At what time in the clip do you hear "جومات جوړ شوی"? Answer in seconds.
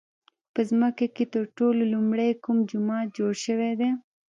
2.69-3.71